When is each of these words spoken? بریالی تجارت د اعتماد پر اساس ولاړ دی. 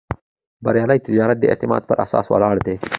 بریالی 0.63 0.99
تجارت 1.07 1.37
د 1.39 1.43
اعتماد 1.51 1.81
پر 1.89 1.97
اساس 2.05 2.25
ولاړ 2.29 2.55
دی. 2.65 2.75